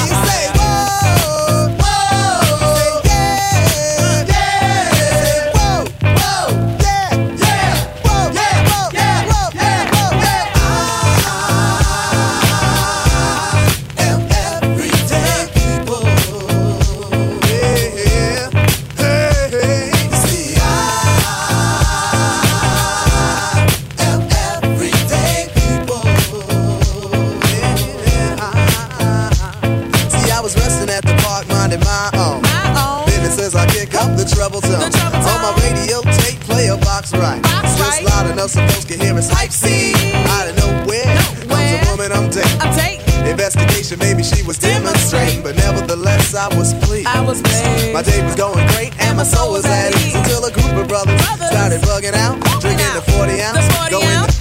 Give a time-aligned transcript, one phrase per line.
[47.94, 50.88] My day was going great and my soul was at ease until a group of
[50.88, 54.34] brothers, started bugging out, drinking the 40 ounce, going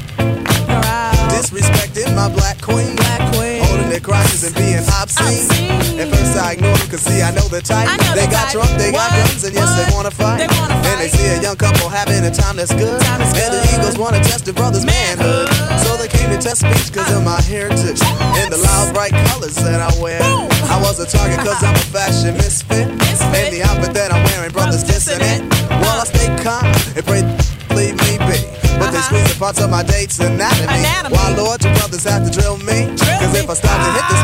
[1.43, 2.95] disrespecting my black queen.
[2.95, 3.61] Black queen.
[3.67, 5.45] Holding their crotches and being obscene.
[5.45, 5.99] Obscene.
[5.99, 7.85] At first I ignored them, cause see, I know the type.
[7.85, 8.53] Know they the got type.
[8.53, 10.41] drunk, they got guns, and yes, they wanna fight.
[10.41, 13.01] They wanna And they see a young couple having a time that's good.
[13.01, 13.61] Time and the.
[13.75, 15.49] Eagles wanna test the brother's manhood.
[15.83, 18.01] So they came to test speech cause of my heritage.
[18.39, 20.19] And the loud, bright colors that I wear.
[20.21, 20.47] Boom.
[20.71, 22.88] I was a target cause I'm a fashion misfit.
[23.35, 25.53] And the outfit that I'm wearing, brothers Brothers dissing dissing it.
[25.53, 25.69] it.
[25.81, 27.21] Well, I stay calm and pray,
[27.75, 28.39] leave me be.
[28.79, 29.09] But they Uh-huh.
[29.09, 30.67] squeeze the parts of my date's anatomy.
[30.69, 31.15] Anatomy.
[31.15, 32.89] Why, Lord, your brothers have to drill me?
[32.97, 34.23] Cause if I start to hit this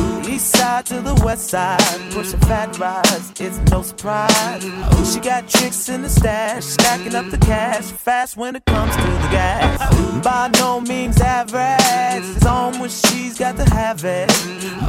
[0.31, 1.81] East side to the west side,
[2.11, 4.63] pushing fat rides, it's no surprise.
[5.11, 9.01] She got tricks in the stash, stacking up the cash, fast when it comes to
[9.01, 10.23] the gas.
[10.23, 14.29] By no means average, it's on when she's got to have it.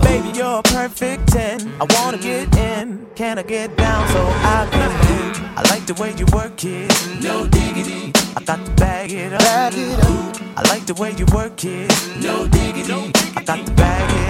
[0.04, 1.72] Baby, you're a perfect 10.
[1.80, 5.50] I wanna get in, can I get down so I can win?
[5.56, 6.88] I like the way you work it,
[7.20, 8.12] no diggity.
[8.36, 9.40] I got to bag it up.
[9.40, 11.90] Bag it up, I like the way you work it,
[12.22, 13.12] no diggity.
[13.36, 14.21] I got to bag it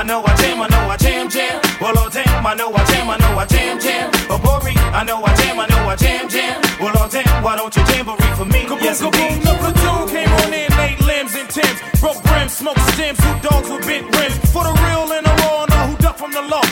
[0.00, 1.60] I know I jam, I know I jam, jam.
[1.78, 4.10] Well, oh damn, I know I jam, I know I jam, jam.
[4.30, 6.56] Oh, Bori, I know I jam, I know I jam, jam.
[6.80, 8.64] Well, oh damn, why don't you jamboree for me?
[8.64, 12.00] Kaboom, yes, kaboom, the platoon came on in, laid limbs and Timbs.
[12.00, 14.36] Broke brims, smoked stems, two dogs with bent rims.
[14.48, 16.64] For the real and the raw, know who duck from the law.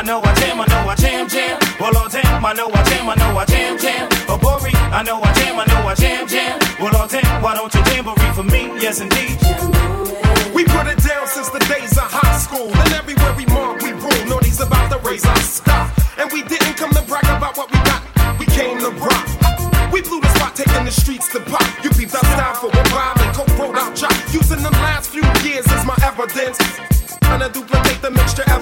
[0.00, 1.58] I know I jam, I know I jam, jam.
[1.78, 4.08] Well, oh damn, I know I jam, I know I jam, jam.
[4.30, 6.58] Oh, Bori, I know I jam, I know I jam, jam.
[6.80, 8.72] Well, oh damn, why don't you jamboree for me?
[8.80, 9.36] Yes, indeed.
[10.56, 12.72] We put it down since the days of high school.
[12.72, 14.24] And everywhere we mark, we rule.
[14.24, 15.92] Naughty's about to raise our stock.
[16.16, 17.29] And we didn't come to brag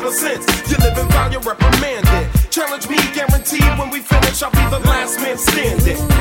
[0.09, 0.71] ever since.
[0.71, 2.51] You live file, you're reprimanded.
[2.51, 6.18] Challenge me, guaranteed when we finish, I'll be the last man standing.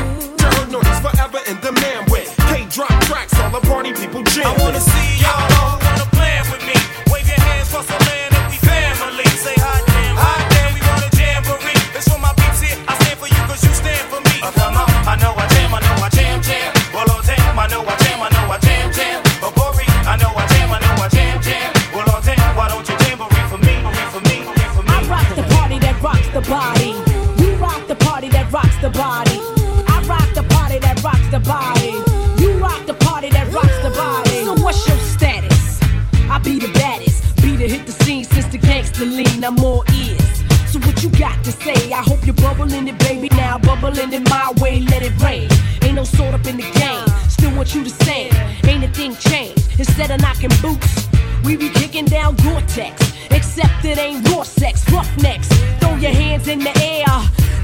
[39.52, 40.44] More ears.
[40.70, 41.94] So what you got to say?
[41.94, 43.30] I hope you're bubbling it, baby.
[43.30, 45.48] Now bubbling it my way, let it rain.
[45.84, 47.08] Ain't no sort up in the game.
[47.30, 48.32] Still want you the same.
[48.68, 49.80] Ain't a thing changed.
[49.80, 51.08] Instead of knocking boots,
[51.46, 53.14] we be kicking down Gore-Tex.
[53.32, 55.48] Except it ain't raw sex, roughnecks.
[55.80, 57.08] Throw your hands in the air.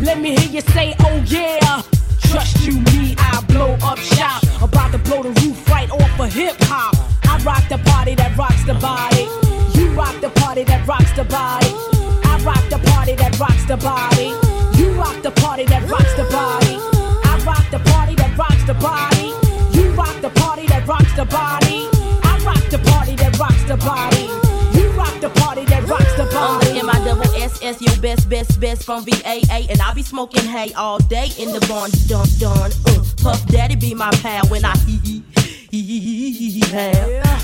[0.02, 1.82] Let me hear you say, oh yeah.
[2.32, 4.42] Trust you, me, I blow up shop.
[4.62, 6.96] About to blow the roof right off of hip hop.
[7.26, 9.13] I rock the party that rocks the body.
[13.64, 14.78] Rocks the body.
[14.78, 16.78] You rock the party that rocks the body.
[17.24, 19.34] I rock the party that rocks the body.
[19.78, 21.88] You rock the party that rocks the body.
[22.24, 24.28] I rock the party that rocks the body.
[24.78, 26.34] You rock the party that rocks the body.
[26.34, 26.74] I'm body.
[26.74, 29.68] the M I double S S, your best, best, best from VAA.
[29.70, 32.72] And I be smoking hay all day in the barn, dun dun.
[32.88, 35.33] Uh, Puff Daddy be my pal when I hee hee.
[35.82, 36.62] Hee.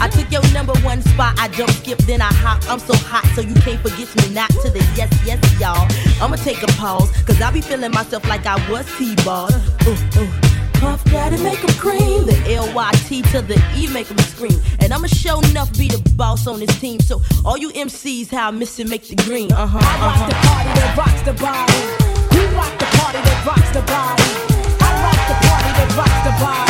[0.01, 2.61] I took your number one spot, I jump, skip, then I hop.
[2.69, 5.87] I'm so hot, so you can't forget me not to the yes, yes, y'all.
[6.21, 9.49] I'ma take a pause, cause I be feeling myself like I was T-ball.
[9.51, 10.49] Uh, uh.
[10.79, 12.25] Puff Daddy make 'em cream.
[12.25, 14.61] The L-Y-T to the E make 'em scream.
[14.79, 17.01] And I'ma show enough be the boss on this team.
[17.01, 19.51] So all you MCs, how I miss it, make the green.
[19.51, 20.27] Uh-huh, I rock uh-huh.
[20.29, 21.81] the party that rocks the body.
[22.33, 24.29] You rock the party that rocks the body.
[24.79, 26.68] I rock the party that rocks the body.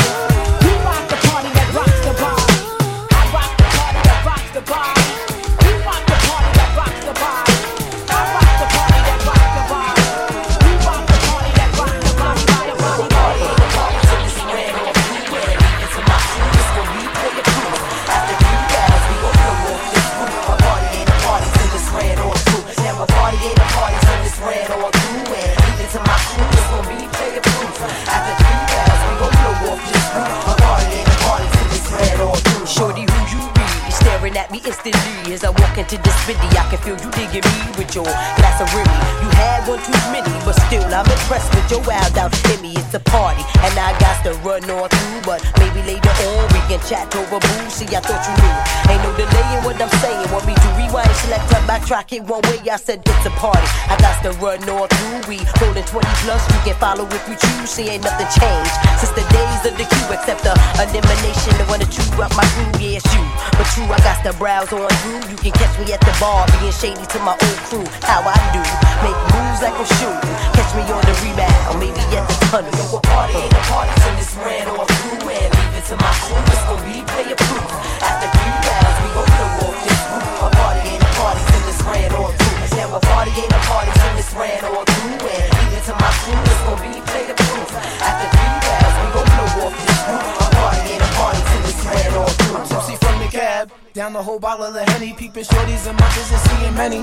[34.90, 36.48] Instantly as I walk into this city.
[36.60, 39.00] I can feel you digging me with your glass of Remy.
[39.24, 42.76] You had one too many, but still I'm impressed with your wild out in me.
[42.76, 45.22] It's a party, and I got to run on through.
[45.24, 47.72] But maybe later on we can chat over booze.
[47.72, 48.56] See, I thought you knew.
[48.92, 50.28] Ain't no delay in what I'm saying.
[50.32, 52.60] Want me to rewind, select up, my track it one way?
[52.68, 53.68] I said it's a party.
[53.88, 55.24] I got to run on through.
[55.32, 56.44] We rolling 20 plus.
[56.52, 57.70] You can follow if you choose.
[57.70, 60.54] See, ain't nothing changed since the days of the queue, except the
[60.84, 61.56] elimination.
[61.56, 63.24] The one or two out my crew, yeah, it's you.
[63.56, 65.29] But true, I got to browse on through.
[65.30, 67.86] You can catch me at the bar, being shady to my old crew.
[68.02, 68.66] How I do,
[69.06, 70.34] make moves like I'm shooting.
[70.58, 72.74] Catch me on the rebound, maybe at the tunnel.
[72.74, 75.96] Yo, a party ain't a party till it's ran off through and leave it to
[76.02, 76.42] my crew.
[76.50, 77.78] It's gon' replay approved.
[78.02, 80.26] After three rounds, we gon' blow off this roof.
[80.42, 82.58] A party ain't a party till it's ran off through.
[82.74, 85.94] Now a party ain't a party till it's ran off through and leave it to
[85.94, 86.42] my crew.
[86.42, 87.74] It's gon' replay approved.
[88.02, 90.26] After three rounds, we gon' blow off this roof.
[90.42, 92.58] A party ain't a party till it's ran off through.
[92.58, 95.14] I'm tipsy from the cab, down the whole bottle of plenty.
[95.16, 97.02] Peeping shorties and my vision, seeing many.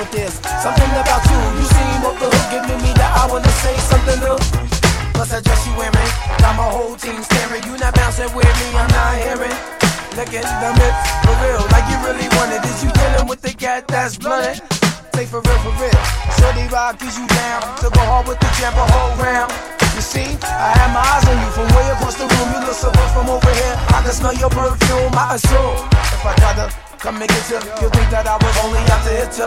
[0.00, 0.34] But there's
[0.64, 1.38] something about you.
[1.60, 4.38] You seem off the hook, giving me that I wanna say something new.
[5.12, 6.10] Plus I dress you wearing,
[6.40, 7.62] got my whole team staring.
[7.68, 9.56] You not bouncing with me, I'm not hearing.
[10.16, 10.94] Look the mix,
[11.26, 12.64] for real, like you really wanted.
[12.64, 14.62] Is you dealing with the cat that's blunted?
[15.14, 16.00] Say for real, for real.
[16.38, 17.62] Shorty rock gives you down.
[17.82, 19.50] to go hard with the jam a whole round.
[19.94, 22.48] You see, I had my eyes on you from way across the room.
[22.54, 23.74] You look so good from over here.
[23.94, 25.14] I can smell your perfume.
[25.14, 28.80] I assume if I gotta come and get you, you think that I was only
[28.88, 29.44] out to hit you.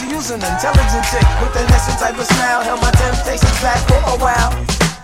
[0.00, 2.64] She was an intelligent chick with an innocent type of smile.
[2.64, 4.56] Held my temptations back for a while.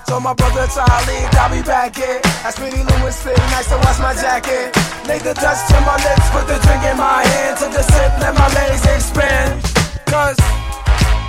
[0.08, 2.24] Told my brother Talib, I'll be back here.
[2.40, 4.72] As Pretty Lewis fit, nice to wash my jacket.
[5.04, 7.60] Laid the dust to my lips, put the drink in my hand.
[7.60, 9.60] Took a sip, let my legs expand.
[10.08, 10.40] Cause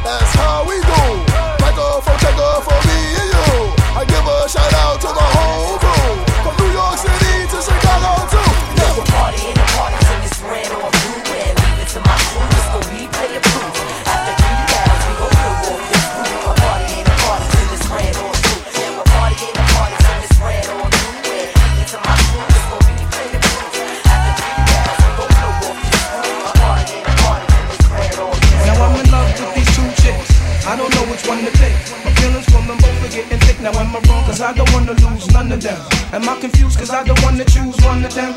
[0.07, 1.03] that's how we do.
[1.59, 3.51] Microphone checker for me and you.
[3.99, 6.15] I give a shout out to the whole crew.
[6.47, 8.47] From New York City to Chicago too.
[8.95, 10.00] We're partying
[10.43, 11.00] or blue.
[33.61, 34.25] Now am I wrong?
[34.25, 35.79] Cause I don't wanna lose none of them.
[36.13, 36.79] Am I confused?
[36.79, 38.33] Cause I don't wanna choose one of them.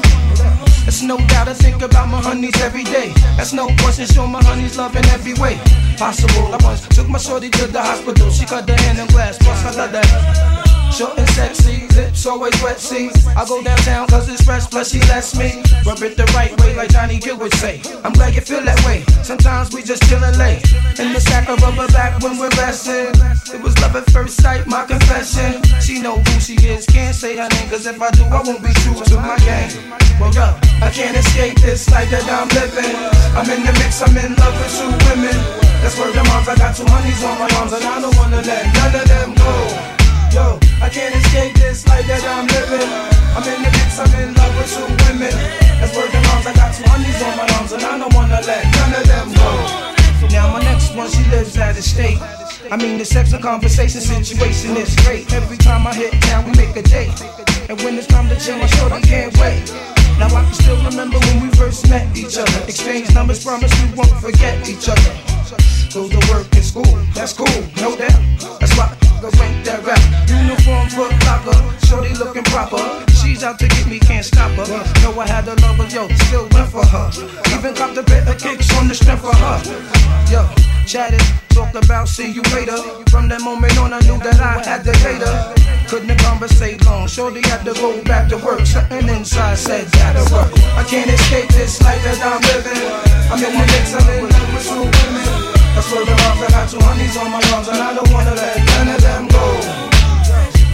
[0.87, 3.11] It's no doubt I think about my honeys every day.
[3.37, 5.59] That's no question, show my honeys love in every way
[5.97, 6.53] possible.
[6.53, 8.31] I once took my shorty to the hospital.
[8.31, 10.75] She cut her hand in glass, plus I got that.
[10.93, 13.11] Short and sexy, lips always wet, see.
[13.35, 16.77] I go downtown cause it's fresh, plus she lets me rub it the right way,
[16.77, 17.81] like Johnny Gill would say.
[18.05, 19.03] I'm glad you feel that way.
[19.23, 20.63] Sometimes we just chillin' late.
[21.01, 23.11] In the sack of rubber back when we're resting.
[23.53, 25.14] It was love at first sight, my confession.
[25.15, 28.59] She know who she is, can't say her name, cause if I do, I won't
[28.59, 29.71] be true to my game.
[30.19, 32.99] Well, up, I can't escape this life that I'm living.
[33.39, 35.39] I'm in the mix, I'm in love with two women.
[35.87, 38.43] That's where the moms, I got two honeys on my arms, and I don't wanna
[38.43, 39.55] let none of them go.
[40.35, 40.47] Yo,
[40.83, 42.91] I can't escape this life that I'm living.
[43.39, 45.35] I'm in the mix, I'm in love with two women.
[45.79, 48.43] That's where the moms, I got two honeys on my arms, and I don't wanna
[48.43, 49.51] let none of them go.
[50.35, 52.19] Now my next one, she lives out of state.
[52.71, 55.33] I mean the sex and conversation situation is great.
[55.33, 57.21] Every time I hit town, we make a date.
[57.69, 59.71] And when it's time to chill, my shorty can't wait.
[60.19, 62.65] Now I can still remember when we first met each other.
[62.65, 65.13] Exchange numbers, promise we won't forget each other.
[65.93, 68.61] Go to work in school, that's cool, no doubt.
[68.61, 70.05] That's why I rank that rap.
[70.29, 72.77] Uniform foot locker, shorty looking proper.
[73.17, 74.69] She's out to get me, can't stop her.
[75.01, 77.09] Know I had a lover, yo, still went for her.
[77.57, 79.57] Even got the better kicks on the strength of her.
[80.29, 80.45] Yo,
[80.85, 82.77] chatted, talked about see you later.
[83.09, 85.55] From that moment on, I knew that I had hate her.
[85.89, 88.61] Couldn't conversate long, shorty had to go back to work.
[88.67, 90.53] Something inside said that'll work.
[90.77, 92.77] I can't escape this life that I'm living.
[93.33, 95.54] I'm in the mix, I'm with two women.
[95.75, 98.35] That's where the arms, I got two honeys on my arms, and I don't wanna
[98.35, 99.45] let none of them go.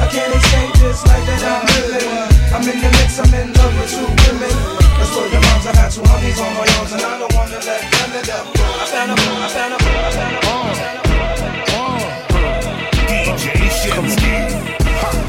[0.01, 2.09] I can't escape this life that I'm living.
[2.53, 4.53] I'm in the mix, I'm in love with two women.
[5.01, 7.61] That's where the moms, I got two honeys on my arms, and I don't wanna
[7.65, 8.61] let none of them go.
[8.61, 10.61] I found a, I found a, I found a,
[13.09, 14.37] DJ Shinski.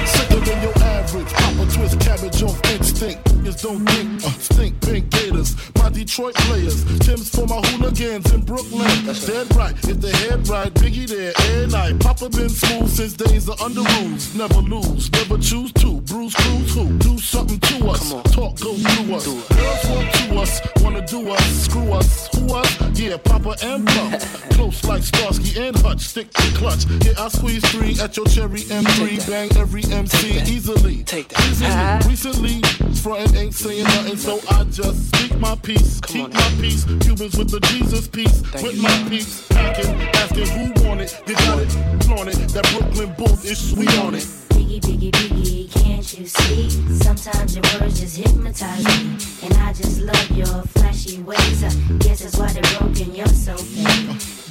[0.05, 1.31] Sicker than your average.
[1.33, 3.30] Papa twist cabbage off instinct.
[3.51, 5.55] Niggas don't think, uh, stink pink gators.
[5.75, 6.83] My Detroit players.
[6.99, 8.87] Tim's for my hooligans in Brooklyn.
[9.05, 11.99] That's Dead right, if the head right, Biggie there, every night.
[11.99, 14.33] Papa been school since days of under rules.
[14.35, 16.01] Never lose, never choose to.
[16.01, 16.97] Bruce Cruz who?
[16.99, 18.09] Do something to us.
[18.31, 19.25] Talk goes through us.
[19.25, 22.29] Girls want to us, wanna do us, screw us.
[22.35, 22.99] Who us?
[22.99, 24.19] Yeah, Papa and Pump.
[24.51, 26.85] Close like Starsky and Hutch, stick to clutch.
[27.03, 29.27] Yeah, I squeeze three at your cherry M3.
[29.27, 31.03] Bang every MC easily.
[31.03, 32.05] Take that.
[32.07, 32.61] Recently,
[33.01, 35.99] frontin' ain't saying nothing, so I just speak my peace.
[36.01, 36.85] Keep my peace.
[37.01, 38.41] Cubans with the Jesus peace.
[38.61, 39.47] with my peace.
[39.47, 41.21] Packing, asking who want it.
[41.27, 41.71] You got it,
[42.03, 42.37] flaunt it.
[42.53, 44.23] That Brooklyn booth is sweet on it.
[44.53, 46.69] Biggie, biggie, biggie, can't you see?
[47.03, 49.17] Sometimes your words just hypnotize me.
[49.43, 51.63] And I just love your flashy ways.
[51.63, 51.69] I
[51.99, 53.87] guess that's why they're broken, you're so fake.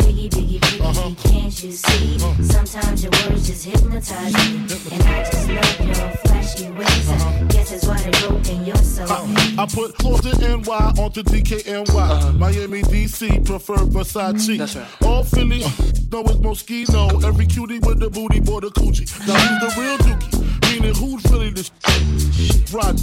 [0.00, 1.14] Biggie, biggie, biggie, uh-huh.
[1.28, 2.16] can't you see?
[2.16, 2.42] Uh-huh.
[2.42, 4.66] Sometimes your words just hypnotize me.
[4.92, 7.10] And I just love your flashy ways.
[7.10, 9.58] I guess that's why they're broken, you're so fake.
[9.58, 12.38] I put Florida NY onto DKNY.
[12.38, 14.58] Miami, DC, prefer Versace.
[14.58, 14.86] That's right.
[15.02, 15.70] All Philly, uh,
[16.10, 17.22] know it's Moschino.
[17.24, 19.06] Every cutie with the booty, boy, the coochie.
[19.26, 20.39] Now he's the real dookie?
[20.70, 22.96] Meaning who's really the sh- Rod,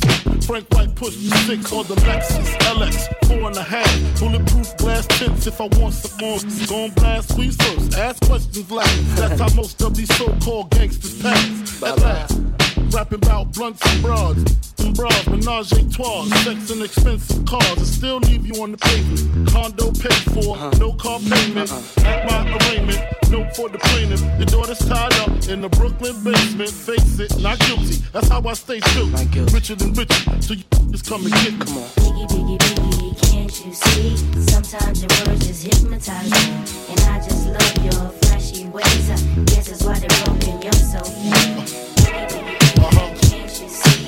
[0.45, 4.19] Frank White push the six or the Lexus LX, four and a half.
[4.19, 6.39] Bulletproof glass tips if I want some more.
[6.67, 9.15] Gon' blast, squeeze first, ask questions last.
[9.17, 11.83] That's how most of these so-called gangsters pass.
[11.83, 12.76] At last.
[12.91, 14.44] Rapping about blunts and broads,
[14.79, 18.77] and bras, menage a trois, sex and expensive cars, and still leave you on the
[18.77, 19.50] pavement.
[19.50, 20.72] Condo paid for, uh-huh.
[20.79, 21.72] no car payment.
[21.72, 22.06] Uh-uh.
[22.06, 26.70] At my arraignment, Note for the plaintiff, your daughter's tied up in the Brooklyn basement.
[26.70, 27.96] Face it, not guilty.
[28.13, 29.08] That's how I stay true.
[29.52, 31.65] Richer than richer, so you just come and get me.
[31.65, 31.89] Come on.
[32.00, 34.15] Biggie, biggie, biggie, can't you see?
[34.47, 36.39] Sometimes your words just hypnotize me.
[36.88, 39.10] And I just love your flashy ways.
[39.10, 41.87] I guess that's why they're broken, you're so fake.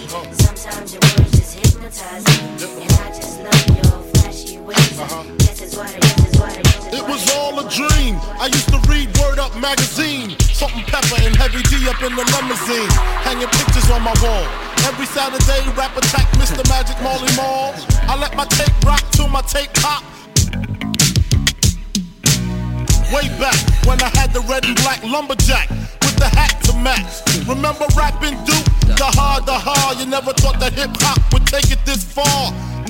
[0.10, 2.82] Sometimes your words just hypnotize me.
[2.82, 4.98] And I just love your flashy ways.
[4.98, 5.22] Uh-huh.
[5.22, 8.18] I guess that's why they, guess that's why they, It was all a dream.
[8.42, 10.34] I used to read Word Up magazine.
[10.50, 12.90] Salt-N-Pepa and heavy D up in the limousine.
[13.22, 14.50] Hanging pictures on my wall.
[14.90, 16.68] Every Saturday, rap attack Mr.
[16.74, 17.78] Magic Marley Marl.
[18.10, 20.02] I let my tape rock till my tape pop.
[23.12, 25.68] Way back when I had the red and black lumberjack
[26.06, 27.26] with the hat to match.
[27.48, 28.70] Remember rapping Duke?
[28.86, 29.98] The hard, the hard.
[29.98, 32.54] You never thought that hip hop would take it this far.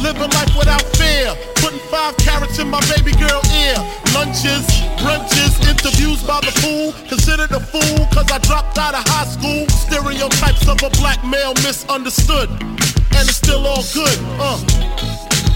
[0.00, 1.34] Living life without fear.
[1.56, 3.76] Putting five carrots in my baby girl ear.
[4.14, 4.64] Lunches,
[5.02, 6.92] brunches, interviews by the pool.
[7.08, 9.68] Considered a fool cause I dropped out of high school.
[9.68, 12.48] Stereotypes of a black male misunderstood.
[13.14, 14.18] And it's still all good.
[14.40, 14.58] Uh.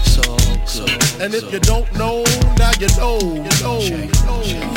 [0.03, 0.21] So,
[0.65, 0.85] so,
[1.23, 2.23] and if you don't know,
[2.57, 4.76] now you know, you know, you know.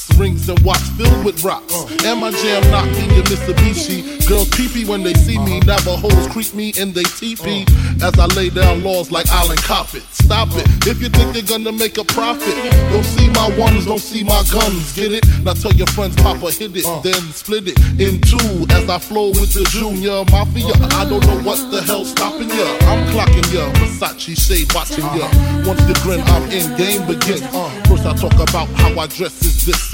[0.17, 1.73] Rings and watch filled with rocks.
[2.05, 4.27] And my jam knock me your Mitsubishi.
[4.27, 5.59] Girls peepee when they see me.
[5.61, 7.65] Navajos creep me in they teepee.
[8.01, 10.03] As I lay down laws like Island Coppet.
[10.11, 10.65] Stop it.
[10.87, 12.55] If you think you're gonna make a profit,
[12.91, 14.93] don't see my ones, don't see my guns.
[14.95, 15.25] Get it?
[15.43, 18.65] Now tell your friends, Papa hit it, then split it in two.
[18.71, 22.67] As I flow with the Junior Mafia, I don't know what the hell stopping ya.
[22.89, 25.27] I'm clocking ya, Versace shade watching ya.
[25.65, 27.41] Once the grin, I'm in, game begin.
[27.85, 29.93] First I talk about how I dress is this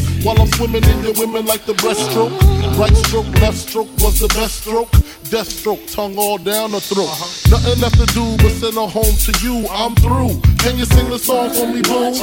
[0.23, 2.31] While I'm swimming in your women like the breaststroke.
[2.77, 4.91] Right stroke, left stroke was the best stroke.
[5.29, 7.09] Death stroke, tongue all down the throat.
[7.09, 7.49] Uh-huh.
[7.57, 9.67] Nothing left to do but send her home to you.
[9.69, 10.39] I'm through.
[10.59, 12.13] Can you sing the song for me, boo?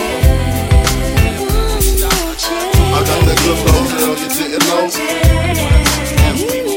[2.90, 4.64] I got that good love, girl, you didn't
[6.62, 6.67] know.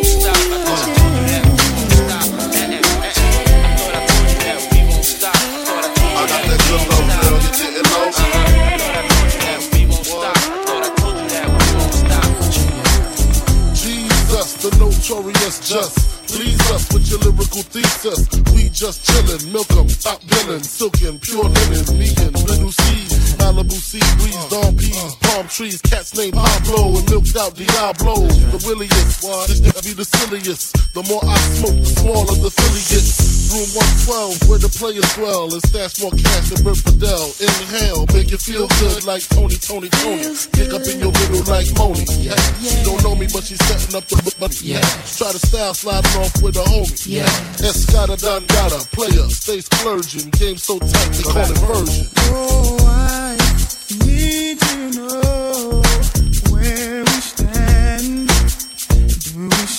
[15.71, 18.27] just please us with your lyrical thesis.
[18.53, 23.00] We just chillin', milk 'em, top billin', silkin', pure linen, vegan, little seed.
[23.41, 28.27] Malibu sea breeze, dawn peas, palm trees, cats named Pablo, and milked out Diablo.
[28.54, 30.77] The williest, why this nigga be the silliest.
[30.93, 33.41] The more I smoke, the smaller the Philly gets.
[33.51, 33.67] Room
[34.08, 37.36] 112, where the players dwell, and stash more cash than Bert Fidel.
[37.43, 40.23] Inhale, make you feel good like Tony, Tony, Tony.
[40.56, 42.08] Kick up in your middle like Moni.
[42.15, 42.39] Yeah.
[42.63, 44.56] She don't know me, but she's setting up the money.
[44.63, 44.80] Yeah.
[45.04, 46.95] Try to style sliding off with a homie.
[47.04, 47.27] Yeah.
[47.60, 50.32] Escada Don Gata, player, stay splurging.
[50.39, 52.08] Game so tight, they call it version.
[52.32, 53.30] Oh, I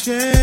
[0.04, 0.41] share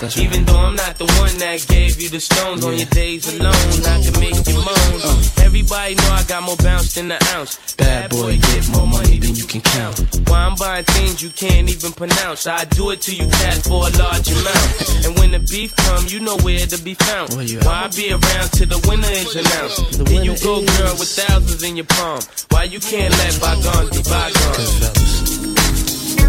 [0.00, 0.24] home.
[0.24, 3.54] Even though I'm not the one that gave you the stones on your days alone,
[3.86, 5.22] I can make you moan.
[5.40, 7.74] Everybody know I got more bounce than an ounce.
[7.76, 10.00] Bad boy, get more money than you can count.
[10.28, 12.46] Why I'm buying things you can't even pronounce.
[12.46, 15.06] I do it to you, cat, for a large amount.
[15.06, 17.34] And when the beef come, you know where to be found.
[17.64, 20.08] Why I be around till the winner is announced?
[20.08, 22.20] Here you go, girl, with thousands in your palm.
[22.50, 25.55] Why you can't let bygones be bygones?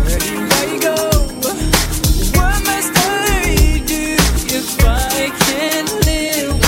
[0.09, 0.93] I do.
[4.49, 6.66] If I can't live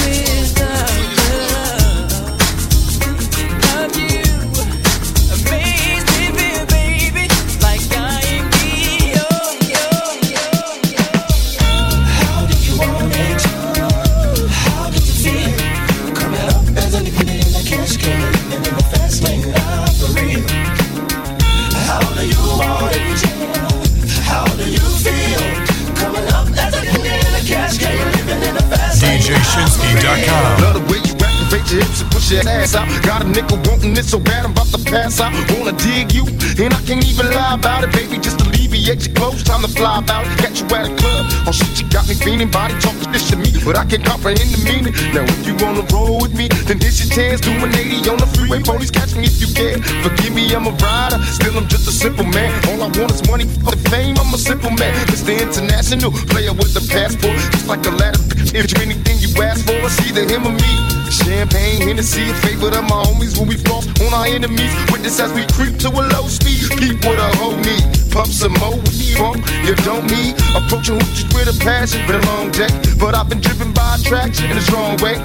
[33.99, 35.35] it so bad I'm about to pass out.
[35.51, 36.23] Wanna dig you,
[36.63, 38.17] and I can't even lie about it, baby.
[38.17, 40.25] Just alleviate your clothes, time to fly about.
[40.39, 42.49] Catch you at a club, oh shit, you got me feeling.
[42.49, 44.95] Body talking this to me, but I can't comprehend the meaning.
[45.11, 47.41] Now if you wanna roll with me, then this your chance.
[47.41, 49.83] Do an 80 on the freeway, police catch me if you can.
[50.01, 52.55] Forgive me, I'm a rider, still I'm just a simple man.
[52.71, 54.15] All I want is money for the fame.
[54.15, 55.35] I'm a simple man, Mr.
[55.35, 58.23] International player with a passport, just like a ladder.
[58.55, 60.98] If you anything you ask for, it's either him or me.
[61.29, 64.73] Champagne, Hennessy, a favorite of my homies when we floss on our enemies.
[64.89, 66.65] Witness as we creep to a low speed.
[66.81, 67.85] Keep what a hoe need.
[68.09, 68.81] Pump some more
[69.13, 70.33] funk you don't need.
[70.57, 72.67] Approaching hoochies with a passion, been a long day.
[72.97, 75.21] But I've been driven by attraction in a strong way.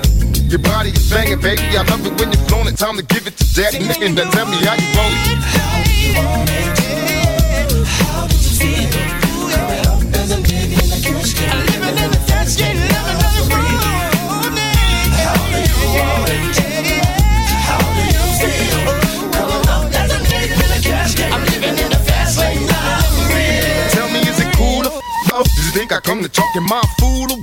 [0.52, 1.72] Your body is banging, baby.
[1.72, 2.76] I love it when you're flown it.
[2.76, 3.78] Time to give it to daddy.
[3.80, 5.40] Nigga, now tell me how you want it.
[5.56, 6.68] How do you want it?
[8.04, 8.92] How did you feel?
[9.56, 13.24] Coming up as a nigga in a cash can, living in the fast lane, not
[13.48, 14.03] for real.
[25.74, 27.33] Think I come to talk in my fool?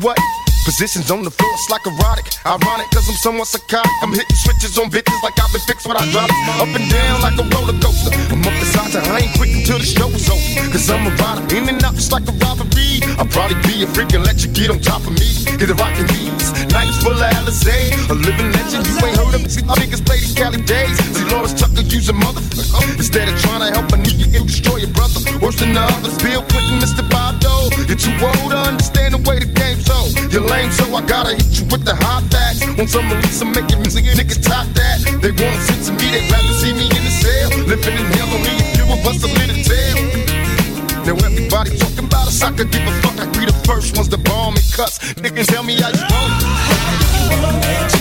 [0.82, 2.26] Positions on the floor, it's like erotic.
[2.42, 3.94] Ironic, cause I'm somewhat psychotic.
[4.02, 6.34] I'm hitting switches on bitches like I've been fixed with hydraulics.
[6.58, 8.10] Up and down like a roller coaster.
[8.34, 10.42] I'm up her, I ain't quick until the show is over.
[10.74, 13.06] Cause I'm a rider, in and out just like a robbery.
[13.22, 15.30] I'll probably be a freak and let you get on top of me.
[15.62, 17.94] Get a rockin' knees, nights full of Alizé.
[18.10, 19.54] A living legend, you ain't heard of me.
[19.54, 20.98] See, my niggas play these Cali days.
[20.98, 22.98] See, Delores Tucker use a motherfucker.
[22.98, 25.22] Instead of trying to help a nigga, you destroy your brother.
[25.46, 27.06] Worse than the others, Bill Clinton, Mr.
[27.06, 27.70] Bob Dole.
[27.86, 30.10] You're too old to understand the way the game's so.
[30.32, 32.66] You're lame, so I gotta hit you with the hot facts.
[32.78, 35.00] Want some release, I'm making music, niggas top that.
[35.22, 37.50] They want to sit to me, they rather see me in the cell.
[37.68, 39.98] Living in hell, only a few of us are lit to tell.
[41.06, 43.20] Now everybody talking about us, I could give a fuck.
[43.20, 45.00] I be the first ones to bomb and cuss.
[45.20, 46.42] Niggas tell me how you want.
[47.32, 48.01] Now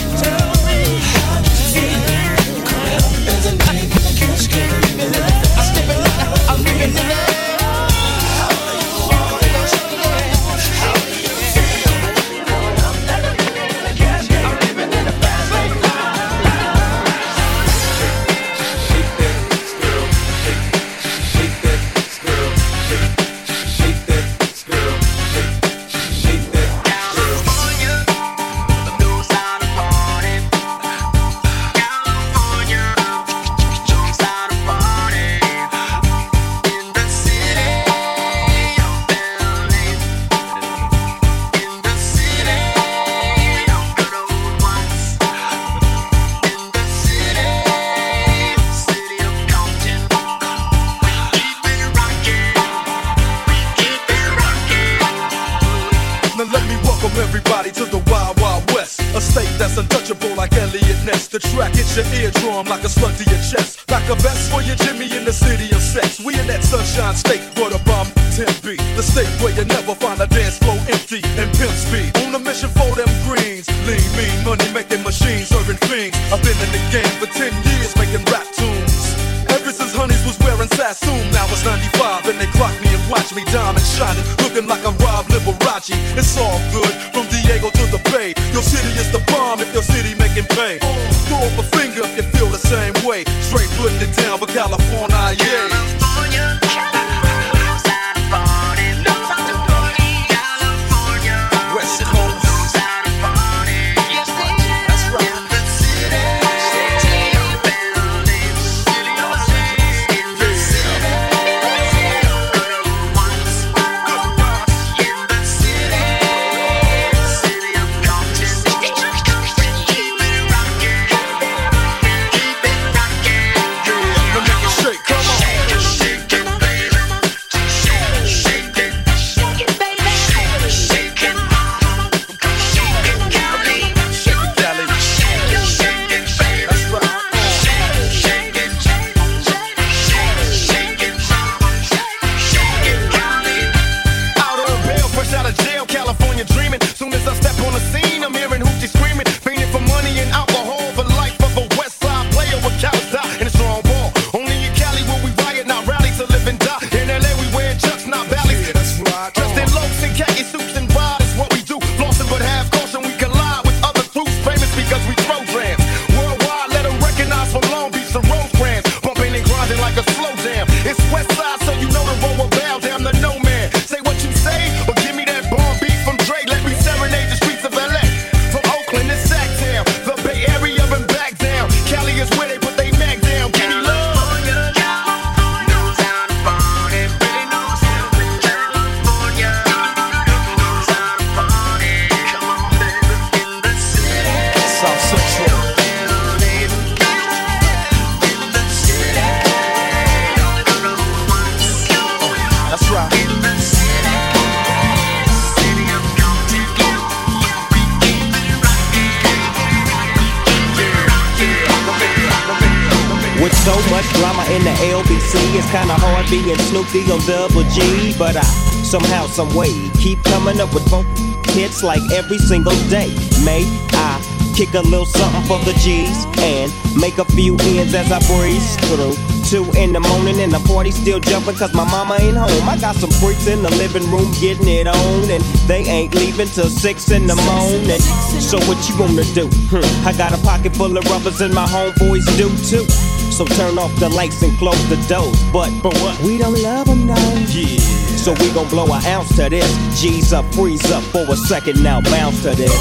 [218.91, 221.07] somehow, some way, keep coming up with funk
[221.55, 223.07] hits like every single day.
[223.45, 223.63] May
[223.95, 224.19] I
[224.53, 226.67] kick a little something for the G's and
[226.99, 229.15] make a few ends as I breeze through.
[229.47, 232.67] Two in the morning and the party still jumping cause my mama ain't home.
[232.67, 236.47] I got some freaks in the living room getting it on and they ain't leaving
[236.47, 238.01] till six in the morning.
[238.43, 239.47] So what you gonna do?
[239.71, 242.83] Hmm, I got a pocket full of rubbers and my homeboys do too.
[243.31, 245.41] So turn off the lights and close the doors.
[245.53, 246.19] But, but what?
[246.21, 247.15] We don't love them, no.
[247.47, 248.00] Yeah.
[248.21, 249.65] So we gon' blow an ounce to this.
[249.99, 252.71] G's up, freeze up for a second now, bounce to this.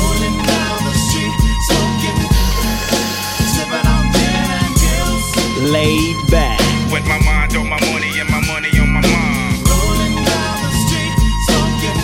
[5.62, 6.60] Laid back.
[6.92, 9.64] With my mind on my money and my money on my mind.
[9.64, 11.14] Rolling down the street,
[11.48, 12.00] smoking,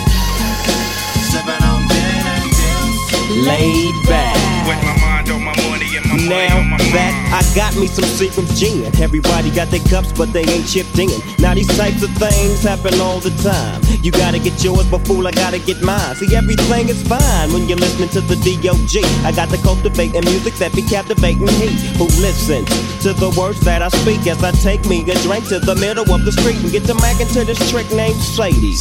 [1.29, 3.45] sipping on gin and juice.
[3.45, 4.67] Laid back.
[4.67, 8.05] With my mind on my money and my money Now that I got me some
[8.05, 8.87] Seagram's gin.
[9.01, 11.09] Everybody got their cups, but they ain't chipped in.
[11.39, 13.81] Now these types of things happen all the time.
[14.03, 16.15] You gotta get yours, but fool, I gotta get mine.
[16.15, 19.03] See, everything is fine when you're listening to the D.O.G.
[19.25, 22.67] I got the cultivating music that be captivating he who listens
[23.03, 26.07] to the words that I speak as I take me a drink to the middle
[26.13, 28.75] of the street and get to mackin' to this trick named Sadie.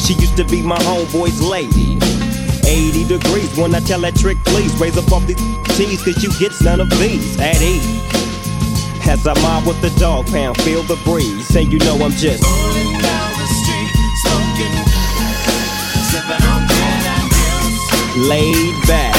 [0.00, 2.21] She used to be my homeboy's lady.
[2.72, 3.54] 80 degrees.
[3.58, 5.36] When I tell that trick, please raise up off these
[5.76, 7.38] T's, cause you get none of these.
[7.38, 7.84] At ease.
[9.04, 12.40] As I mob with the dog pound, feel the breeze, say you know I'm just
[12.40, 13.92] Rolling down the street,
[14.24, 14.76] smoking,
[16.08, 19.12] sipping on gin and laid back,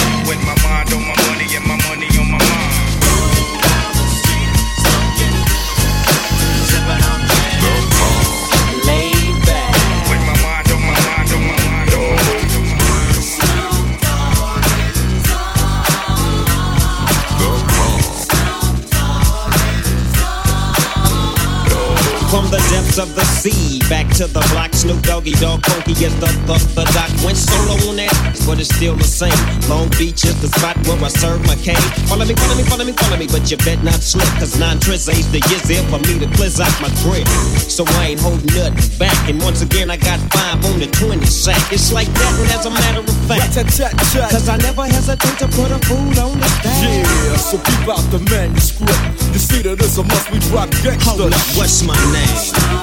[22.94, 26.58] depths of the sea, back to the block, Snoop Doggy Dogg, funky as the the
[26.76, 27.10] the doc.
[27.26, 28.14] Went solo on that,
[28.46, 29.34] but it's still the same.
[29.70, 31.80] Long Beach is the spot where I serve my cane.
[32.10, 34.80] Follow me, follow me, follow me, follow me, but you bet not slip, cause nine
[34.80, 37.28] tris ain't the years there for me to blizz out my grip.
[37.58, 41.26] So I ain't holding nothing back, and once again I got five on the 20
[41.26, 41.62] sack.
[41.72, 45.72] It's like that, and as a matter of fact, cause I never hesitate to put
[45.72, 46.78] a fool on the stack.
[46.84, 49.02] Yeah, so keep out the manuscript.
[49.34, 51.18] You see that it's a must we drop gangsta.
[51.18, 52.83] Hold up, what's my name?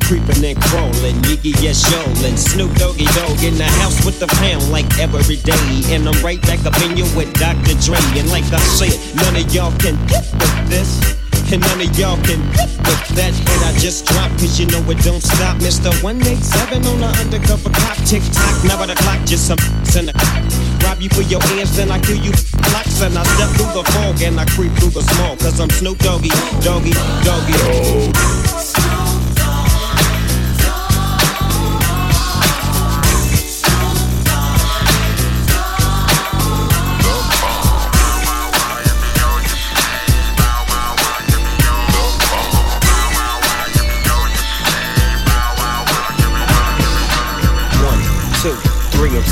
[0.11, 4.67] creeping and crawling, Yiggy yes yolin', Snoop Doggy Dogg in the house with the pound
[4.67, 7.79] like every day, and I'm right back up in you with Dr.
[7.79, 10.99] Dre, and like I said, none of y'all can get with this.
[11.51, 14.79] And none of y'all can get with that And I just dropped, cause you know
[14.87, 15.57] it don't stop.
[15.59, 15.91] Mr.
[15.99, 19.59] 187 on the undercover cop, tick tock, never the clock, just some
[19.99, 20.15] in the
[20.83, 22.31] Rob you for your hands, then I kill you
[22.71, 25.69] blocks, and I step through the fog and I creep through the small, cause I'm
[25.71, 26.31] Snoop Doggy,
[26.63, 27.55] Doggy, Doggy.
[27.63, 28.60] Oh.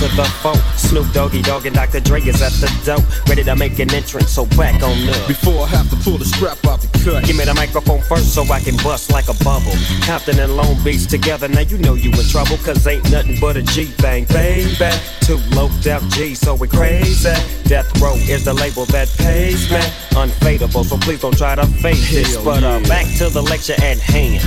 [0.01, 0.55] Into the four.
[0.77, 1.99] Snoop Doggy Dogg and Dr.
[1.99, 4.31] Dre is at the door, ready to make an entrance.
[4.31, 5.27] So back on up.
[5.27, 7.25] Before I have to pull the strap out the cut.
[7.25, 9.73] Give me the microphone first so I can bust like a bubble.
[10.03, 13.57] Compton and Long Beach together, now you know you in trouble, cause ain't nothing but
[13.57, 14.91] a G thing, baby.
[15.21, 17.33] Two low out G, so we crazy.
[17.65, 19.81] Death Row is the label that pays me.
[20.15, 22.37] Unfadable, so please don't try to fake this.
[22.37, 24.41] But uh, back to the lecture at hand.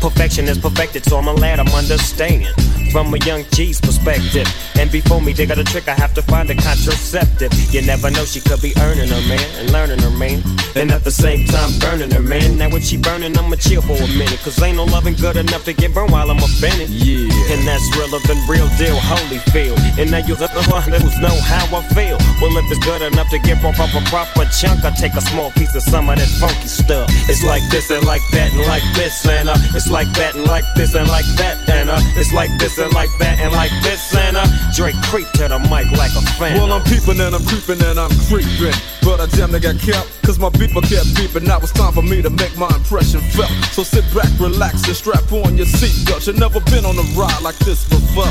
[0.00, 2.52] Perfection is perfected, so I'm glad I'm understanding
[2.94, 4.46] from a young G's perspective.
[4.76, 7.52] And before me they got a trick, I have to find a contraceptive.
[7.74, 10.44] You never know, she could be earning her man and learning her man.
[10.76, 12.56] And at the same time, burning her man.
[12.56, 14.38] Now, when she burning, I'ma chill for a minute.
[14.44, 16.88] Cause ain't no loving good enough to get burned while I'm offended.
[16.88, 17.33] Yeah.
[17.52, 19.76] And that's realer than real deal, Holyfield.
[19.98, 22.16] And now you the one who's know how I feel.
[22.40, 25.20] Well, if it's good enough to get off of a proper chunk, I take a
[25.20, 27.08] small piece of some of that funky stuff.
[27.28, 30.44] It's like this and like that and like this and uh, it's like that and
[30.44, 33.72] like this and like that and uh, it's like this and like that and like
[33.82, 36.56] this and uh, Dre creep to the mic like a fan.
[36.56, 38.74] Well, I'm peeping and I'm creeping and I'm creeping.
[39.04, 41.44] But I damn near got kept, cause my beeper kept beeping.
[41.44, 43.52] Now it's time for me to make my impression felt.
[43.76, 46.26] So sit back, relax, and strap on your seatbelt.
[46.26, 48.30] You've never been on a ride like this before.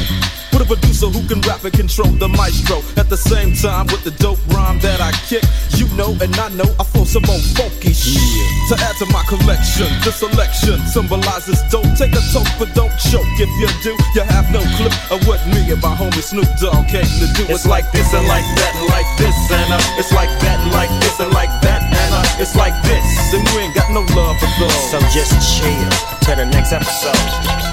[0.53, 2.85] With a producer who can rap and control the maestro.
[2.95, 5.41] At the same time, with the dope rhyme that I kick,
[5.81, 8.21] you know and I know I flow some more funky shit.
[8.69, 11.89] To add to my collection, the selection symbolizes dope.
[11.97, 13.25] Take a toke, but don't choke.
[13.41, 16.85] If you do, you have no clue of what me and my homie Snoop Dogg
[16.85, 17.49] came to do.
[17.49, 20.71] It's like this and like that and like this and uh, it's like that and
[20.71, 24.05] like this and like that and uh, it's like this and we ain't got no
[24.13, 24.81] love for those.
[24.93, 25.89] So just chill
[26.29, 27.72] to the next episode.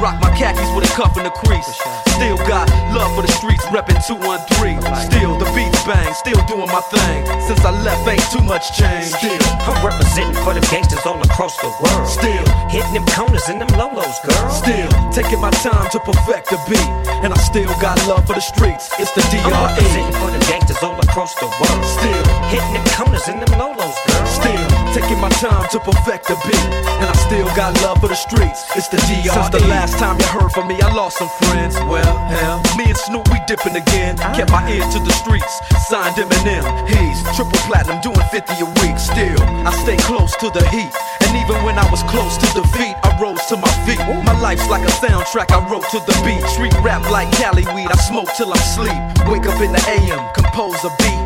[0.00, 1.66] Rock my khakis with a cuff and a crease.
[2.14, 4.80] Still got love for the streets, reppin' 213.
[5.10, 7.24] Still the beats bang, still doing my thing.
[7.48, 9.08] Since I left, ain't too much change.
[9.16, 12.06] Still, I'm representing for the gangsters all across the world.
[12.06, 14.50] Still hitting them corners and them lolos, girl.
[14.52, 16.90] Still taking my time to perfect the beat,
[17.24, 18.92] and I still got love for the streets.
[19.00, 19.48] It's the DRE.
[19.48, 21.82] I'm representing for the gangsters all across the world.
[21.82, 24.26] Still hitting them corners and them lolos, girl.
[24.28, 26.68] Still taking my time to perfect the beat,
[27.00, 28.68] and I still got love for the streets.
[28.76, 29.32] It's the DRE.
[29.32, 31.74] Since the last time you heard from me, I lost some friends.
[31.88, 34.16] Well, hell, me and Snoop we dipping again.
[34.20, 34.36] Ah.
[34.36, 36.64] Kept my ear to the streets, signed Eminem.
[36.88, 38.98] He's triple platinum, doing 50 a week.
[38.98, 40.90] Still, I stay close to the heat,
[41.22, 44.00] and even when I was close to defeat, I rose to my feet.
[44.24, 46.42] My life's like a soundtrack I wrote to the beat.
[46.50, 48.98] Street rap like Cali weed, I smoke till I'm sleep.
[49.30, 51.18] Wake up in the AM, compose a beat.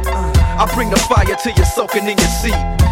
[0.61, 2.92] I bring the fire till you're soaking in your seat.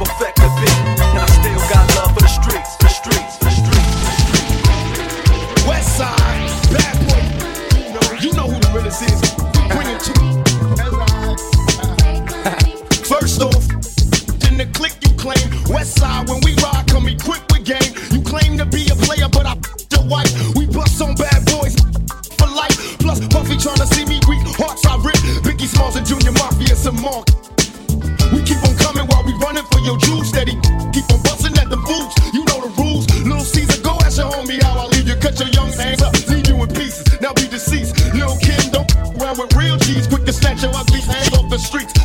[0.00, 0.80] perfect the beat.
[1.12, 4.00] And I still got love for the streets, the streets, the streets.
[5.68, 7.20] West side, bad boy.
[7.76, 9.20] You know, you know who the is.
[9.20, 10.12] To.
[13.04, 13.68] First off,
[14.48, 15.44] in the click you claim.
[15.68, 17.92] West side, when we ride, come equipped with game.
[18.10, 19.54] You claim to be a player, but I
[19.92, 20.32] the white.
[20.56, 21.76] We bust on bad boys
[22.40, 22.98] for life.
[22.98, 24.40] Plus, Puffy tryna see me weak.
[24.56, 25.20] Hearts I rip.
[25.44, 27.28] Biggie Smalls and Junior Mafia, some mark.
[28.32, 28.89] We keep on coming
[29.40, 30.28] running for your juice.
[30.28, 30.54] Steady
[30.92, 32.14] keep on busting at the boots.
[32.32, 33.08] You know the rules.
[33.24, 35.16] Little Caesar, go ask your homie how I leave you.
[35.16, 37.04] Cut your young hands up, leave you in pieces.
[37.20, 37.96] Now be deceased.
[38.14, 40.06] Lil Kim, don't around with real G's.
[40.06, 41.99] Quick to snatch your ugly hands off the streets.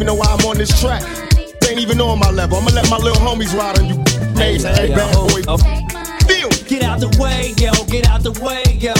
[0.00, 1.04] Even know why I'm on this track.
[1.60, 2.56] They Ain't even on my level.
[2.56, 4.00] I'ma let my little homies ride on you.
[4.32, 5.44] Hey, hey, bad oh, boy.
[5.44, 5.60] Oh.
[6.24, 6.48] Feel.
[6.72, 8.96] Get out the way, yo, get out the way, yo.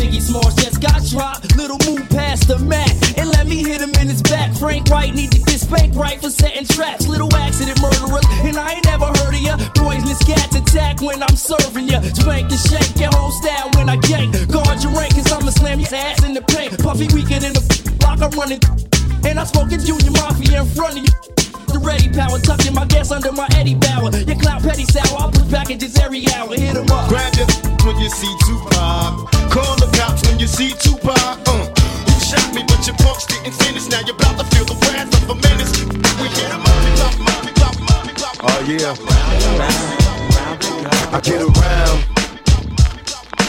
[0.00, 1.54] Biggie Smalls just got dropped.
[1.60, 2.88] Little move past the mat
[3.18, 4.56] and let me hit him in his back.
[4.56, 7.06] Frank White need to get spanked right for setting traps.
[7.06, 9.60] Little accident murderers, and I ain't never heard of ya.
[9.76, 12.00] Poisonous cats attack when I'm serving ya.
[12.16, 14.32] Spank and shake your whole style when I gank.
[14.48, 16.80] Guard your rank, cause I'ma slam your ass in the paint.
[16.80, 17.60] Puffy weaker than the
[18.00, 18.60] block I'm running.
[19.24, 21.12] And I'm smoking Junior Mafia in front of you.
[21.70, 24.10] The ready power, tucking my gas under my Eddie Bauer.
[24.10, 26.54] Your clown petty sour, I'll push packages every hour.
[26.54, 27.08] Hit 'em up.
[27.08, 27.46] Grab your
[27.86, 29.30] when you see Tupac.
[29.50, 31.14] Call the cops when you see Tupac.
[31.46, 31.66] Uh,
[32.08, 33.86] who shot me, but your pumps didn't finish.
[33.88, 35.72] Now you're about to feel the wrath of a menace.
[36.20, 38.46] We hit 'em up, we drop 'em up, we drop 'em up, we drop 'em
[38.46, 38.50] up.
[38.50, 38.94] Oh yeah.
[41.12, 41.98] I get around.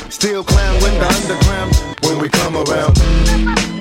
[0.09, 1.71] Still clown with the underground
[2.03, 3.80] when we come around.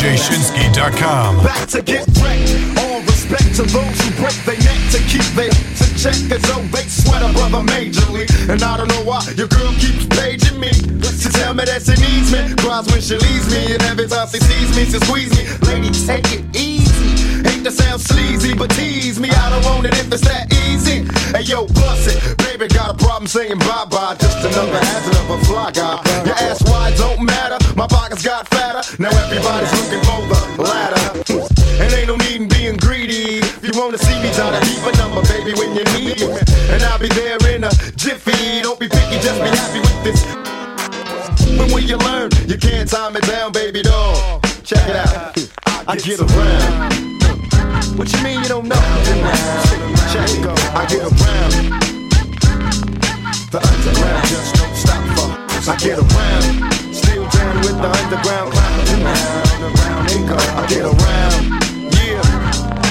[0.00, 1.44] DJShinski.com.
[1.44, 2.78] Back to get wrecked.
[2.78, 6.64] All respect to those who break their neck to keep their to check as though
[6.72, 8.24] they sweat a brother majorly.
[8.48, 12.00] And I don't know why your girl keeps paging me to tell me that she
[12.00, 12.56] needs me.
[12.64, 15.44] Cries when she leaves me, and every time she sees me, she squeeze me.
[15.68, 17.44] Lady, take it easy.
[17.44, 19.28] Hate to sound sleazy, but tease me.
[19.28, 21.04] I don't want it if it's that easy.
[21.32, 22.38] Hey yo, bust it.
[22.38, 24.16] Baby, got a problem saying bye bye.
[24.18, 26.02] Just another hazard of a fly guy.
[26.26, 27.58] Your ass wide don't matter.
[27.76, 28.82] My pockets got fatter.
[29.00, 31.50] Now everybody's looking for the ladder.
[31.80, 33.38] And ain't no need in being greedy.
[33.38, 36.38] If you wanna see me, try to keep a number, baby, when you need me.
[36.74, 38.62] And I'll be there in a jiffy.
[38.62, 40.20] Don't be picky, just be happy with this.
[41.72, 44.40] When you learn, you can't time it down, baby doll.
[44.64, 45.38] Check it out.
[45.86, 47.00] I get around.
[47.96, 48.74] What you mean you don't know?
[50.12, 50.50] Check it.
[50.74, 51.19] I get around.
[55.70, 56.72] I get around.
[56.92, 58.80] Still down with the underground clown.
[58.90, 60.36] Around, around, Rico.
[60.58, 61.42] I get around.
[61.94, 62.24] Yeah.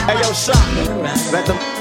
[0.08, 1.34] Hey yo, shot.
[1.34, 1.79] Let them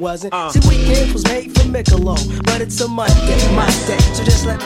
[0.00, 0.32] wasn't.
[0.32, 0.50] Uh.
[0.50, 3.98] See, weekends was made for Michelob, but it's a Monday, my day.
[4.14, 4.60] So just let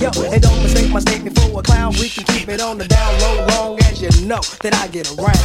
[0.00, 1.92] yo and don't mistake my statement for a clown.
[2.00, 5.08] We can keep it on the down low, long as you know that I get
[5.18, 5.36] around.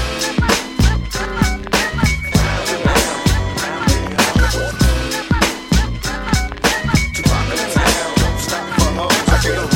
[9.26, 9.72] I get around.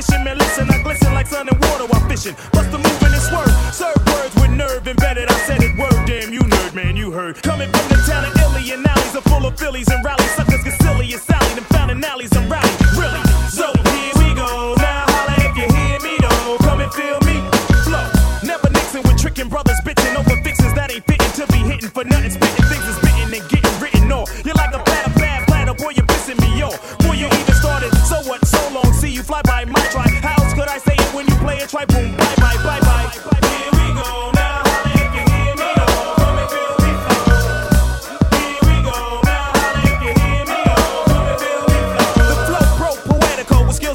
[0.00, 0.66] Wishing, man, listen.
[0.70, 2.32] I glisten like sun and water while fishing.
[2.56, 3.52] Bust the moving and swerve.
[3.68, 5.28] Serve words with nerve embedded.
[5.28, 7.36] I said it word, damn, you nerd, man, you heard.
[7.42, 10.30] Coming from the town of Illy and alleys are full of Phillies and rallies.
[10.30, 11.52] Suckers get silly and Sally.
[11.52, 12.72] Them founding alleys and rally.
[12.96, 13.20] Really?
[13.52, 14.72] So here we go.
[14.80, 16.56] Now holla if you hear me, though.
[16.64, 17.36] Come and feel me.
[17.84, 18.08] Flow.
[18.40, 22.04] Never Nixon with tricking brothers, bitching over fixes that ain't fitting to be hitting for
[22.08, 22.29] nothing.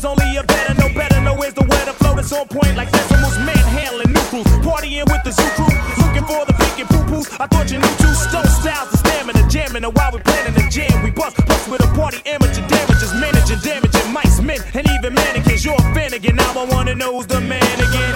[0.05, 3.37] Only a better, no better, no where's the weather flow that's on point like decimals,
[3.41, 7.27] manhandling new crews, partying with the zoo crew, looking for the pink and poo poos.
[7.41, 10.65] I thought you knew two stone styles, the stamina, jamming, and while we planning the
[10.69, 15.13] jam, we bust, bust with a party, amateur damages, managing, damaging mice, men, and even
[15.13, 15.65] mannequins.
[15.65, 18.13] You're a fan again, now I wanna know who's the man again.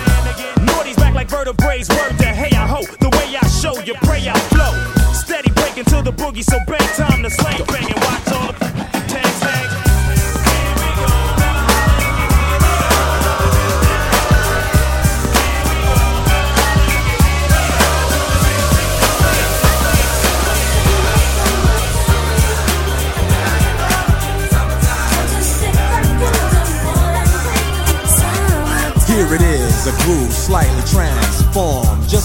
[0.66, 4.22] Naughty's back like vertebrae, word to hey, I hope the way I show you, pray
[4.30, 4.74] I flow.
[5.14, 7.89] Steady breaking to the boogie, so bang time to slang bang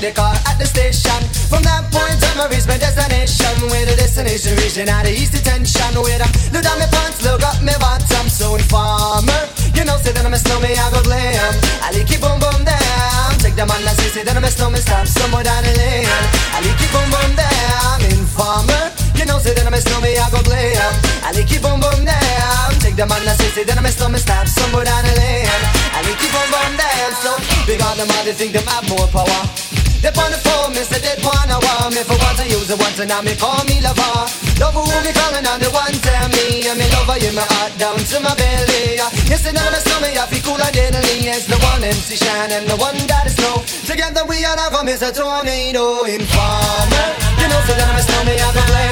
[0.00, 1.20] the car at the station.
[1.52, 3.52] From that point on, I reach my destination.
[3.68, 5.92] Where the destination region out of east detention.
[6.00, 8.26] With a new look down my pants, look up my bottom.
[8.32, 9.44] So informer,
[9.76, 11.52] you know, say that I'm a snowman, I go glam.
[11.84, 13.28] I like it boom boom down.
[13.44, 16.08] Take them on, I say, say that I'm a snowman, stop somewhere down the lane.
[16.08, 18.00] I like it boom boom down.
[18.08, 18.84] Informer,
[19.20, 20.92] you know, say that I'm a snowman, I go glam.
[21.28, 22.72] I like it boom boom down.
[22.80, 25.44] Take them on, I say, say that I'm a snowman, stop somewhere down the lane.
[25.92, 27.12] I like it boom boom down.
[27.20, 27.36] So
[27.68, 29.69] big on them, I think they have more power.
[30.00, 32.00] They on the phone, me say they wanna want me.
[32.08, 34.28] For what I use, the once and now me call me lover.
[34.56, 36.64] Love who be calling and the one tell me.
[36.64, 38.96] And me lover you my heart down to my belly.
[39.28, 41.28] You see now the summer, I feel cool and deadly.
[41.28, 43.60] It's the one MC Shan and the one that is snow.
[43.84, 47.06] Together we are now from is a tornado Informer.
[47.36, 48.90] You know so that I'm a I go play.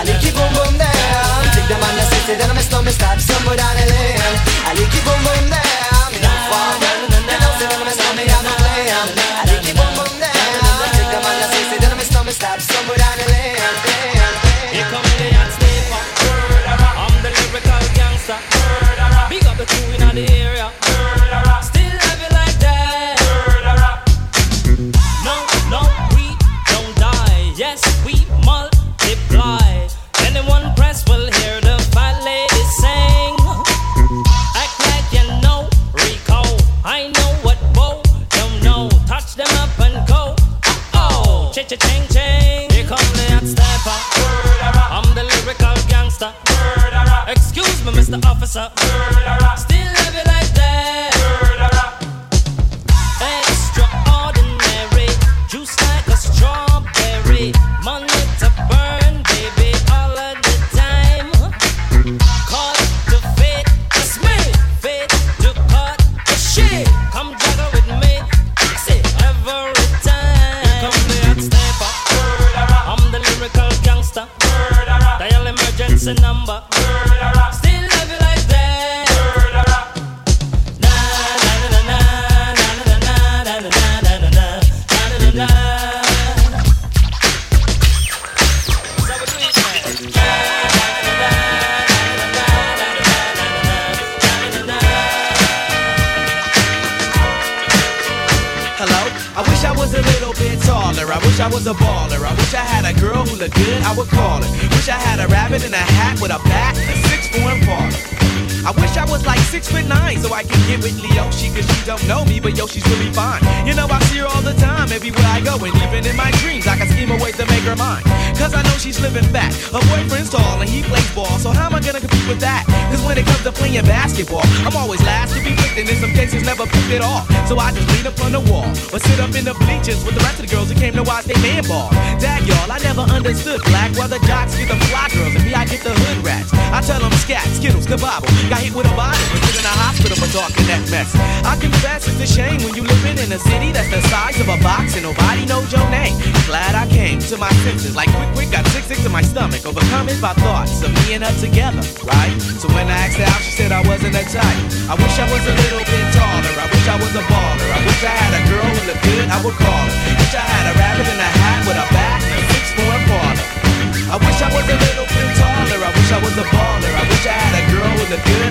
[0.00, 3.20] I keep boom boom down Take them on the city, then I'm a snowman Stop
[3.20, 4.16] somewhere down the lane
[4.64, 5.69] I keep boom boom down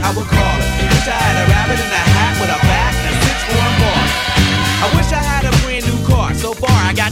[0.10, 0.84] I would call it.
[0.86, 2.09] Inside a rabbit in the house.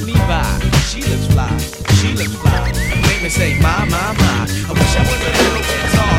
[0.00, 0.42] passing me by.
[0.88, 1.58] She looks fly,
[2.00, 2.72] she looks fly.
[3.02, 4.46] Make me say, my, my, my.
[4.68, 6.09] I wish I was a little bit taller.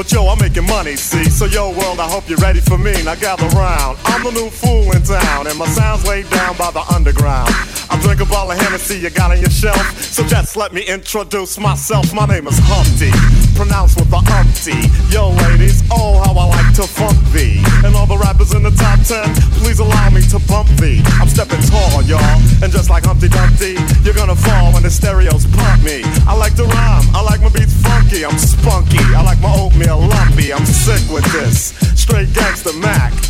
[0.00, 1.24] But yo, I'm making money, see?
[1.24, 2.92] So yo, world, I hope you're ready for me.
[3.04, 3.98] Now gather round.
[4.06, 7.52] I'm the new fool in town, and my sound's laid down by the underground.
[7.90, 9.82] I drink a bottle of Hennessy you got on your shelf.
[10.00, 12.14] So just let me introduce myself.
[12.14, 13.10] My name is Humpty,
[13.58, 14.78] pronounced with the umpty.
[15.10, 17.58] Yo, ladies, oh, how I like to funk thee.
[17.82, 19.26] And all the rappers in the top ten,
[19.58, 21.02] please allow me to bump thee.
[21.18, 22.38] I'm stepping tall, y'all.
[22.62, 23.74] And just like Humpty Dumpty,
[24.06, 26.02] you're gonna fall when the stereos pump me.
[26.30, 29.02] I like to rhyme, I like my beats funky, I'm spunky.
[29.18, 31.74] I like my oatmeal lumpy, I'm sick with this.
[31.98, 33.29] Straight gangster Mac.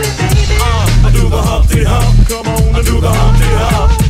[1.71, 2.27] Humpty Hump.
[2.27, 4.00] Come on, I do the Humpty Hump.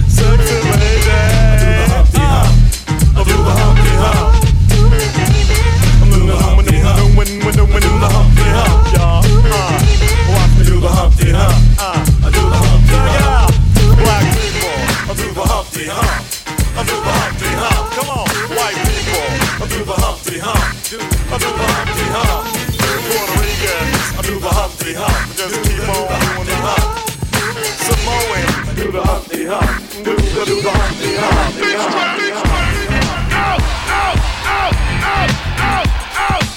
[28.92, 30.04] Do the Humpty Hump.
[30.04, 31.34] Do the, do the Humpty Hump.
[31.40, 31.96] Humpty Hump.
[31.96, 32.52] Humpty Hump.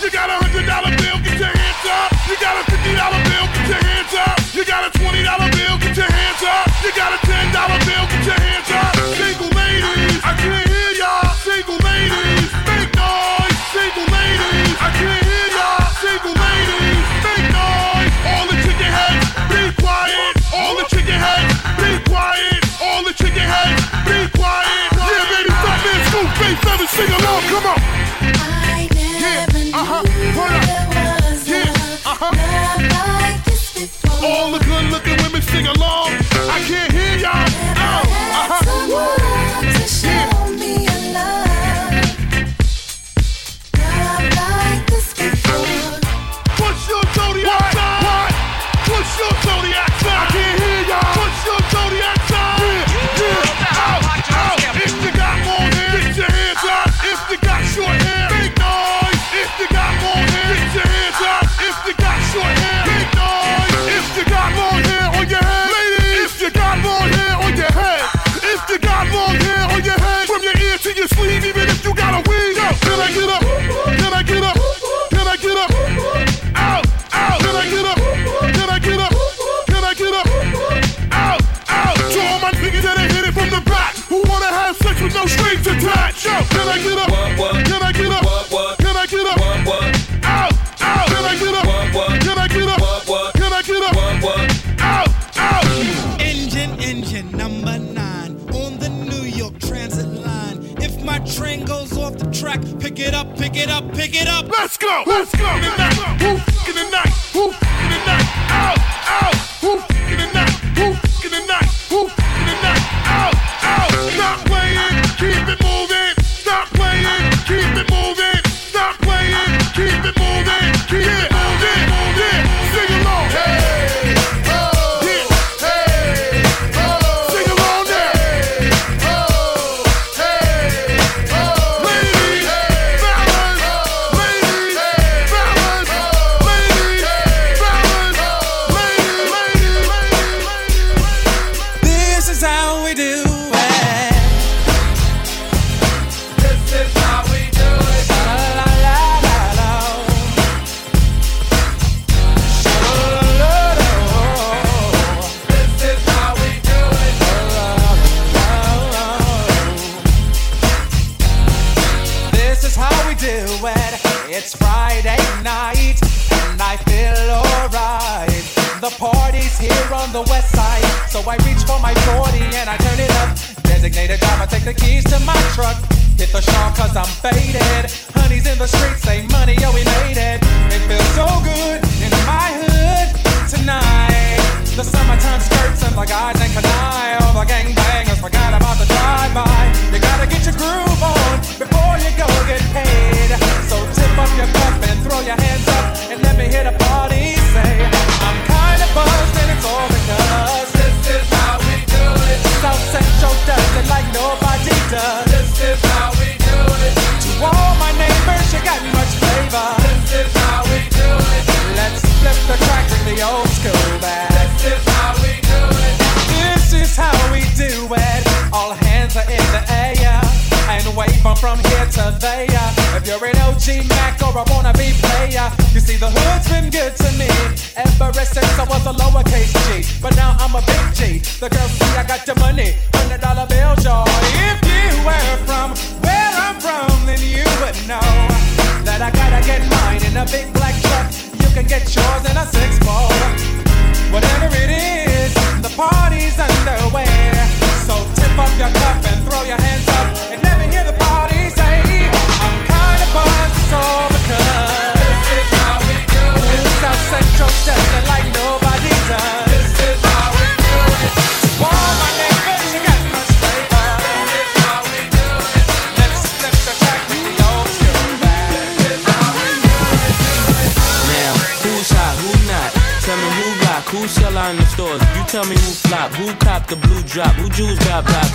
[0.02, 1.53] You got a hundred dollar bill, get your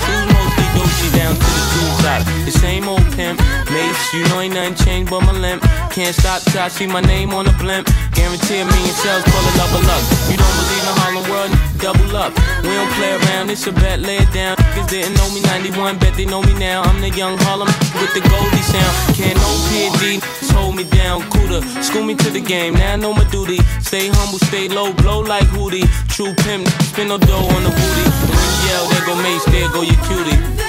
[0.05, 0.39] Two
[0.77, 1.89] mostly they down to the two.
[2.45, 3.39] The same old pimp,
[3.71, 5.61] mates, you know ain't nothing changed but my limp.
[5.91, 7.87] Can't stop till I see my name on the blimp.
[8.13, 10.03] Guarantee me and sales pulling up a luck.
[10.31, 11.51] You don't believe in Harlem World?
[11.77, 12.33] Double up.
[12.63, 14.57] We don't play around, it's a bet, lay it down.
[14.79, 16.81] Motherfuckers didn't know me 91, bet they know me now.
[16.83, 19.15] I'm the young Harlem with the Goldie sound.
[19.15, 20.21] Can't no PhD
[20.53, 21.21] hold me down.
[21.23, 22.73] Cuda school me to the game.
[22.73, 23.57] Now I know my duty.
[23.81, 25.87] Stay humble, stay low, blow like Hootie.
[26.09, 28.05] True pimp, spin no dough on the booty.
[28.27, 30.68] When you yell, there go Mase, there go your cutie.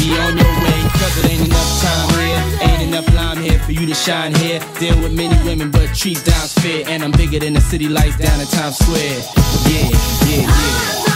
[0.00, 0.80] be on your way.
[0.96, 4.60] Cause it ain't enough time here, ain't enough lime here for you to shine here.
[4.78, 6.84] Deal with many women, but treat down fair.
[6.88, 9.20] And I'm bigger than the city lights down in Times Square.
[9.68, 9.88] Yeah,
[10.26, 11.09] yeah, yeah.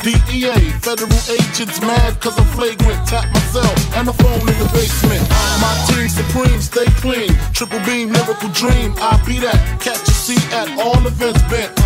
[0.00, 3.06] DEA, federal agents mad cause I'm flagrant.
[3.06, 5.20] Tap myself and the phone in the basement.
[5.60, 7.28] My team supreme, stay clean.
[7.52, 8.94] Triple beam, miracle dream.
[8.96, 9.60] I be that.
[9.80, 11.76] Catch a seat at all events bent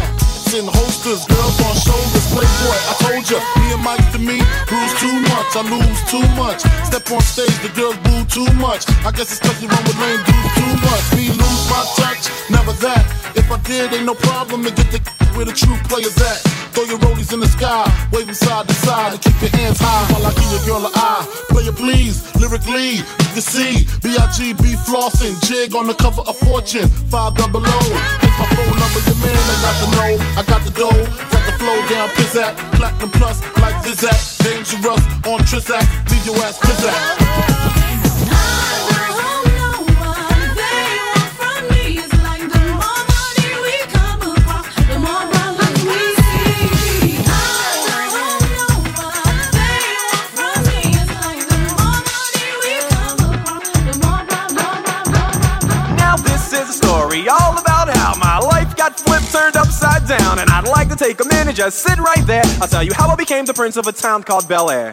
[0.54, 2.78] in holsters, girls on shoulders, playboy.
[2.86, 4.38] I told ya, me and Mike to me,
[4.70, 6.62] lose too much, I lose too much.
[6.86, 8.86] Step on stage, the girls boo too much.
[9.02, 11.04] I guess it's nothing wrong run with lame dudes too much.
[11.18, 13.02] Me lose my touch, never that.
[13.34, 15.02] If I did, ain't no problem, and get the
[15.34, 16.63] where the true players at.
[16.74, 20.10] Throw your rollies in the sky, waving side to side, and keep your hands high
[20.10, 21.22] while I give your girl an eye.
[21.46, 24.74] Play it please, lyrically, you can see B.I.G.B.
[24.82, 27.78] flossing, jig on the cover of Fortune, five double O.
[28.18, 31.46] Here's my phone number, your man, I got the know, I got the dough, got
[31.46, 37.83] the flow down, pizzat, platinum plus, like Zizak, dangerous on Trizak, leave your ass pizzat.
[60.08, 62.44] Down, and I'd like to take a minute, just sit right there.
[62.60, 64.92] I'll tell you how I became the prince of a town called Bel Air.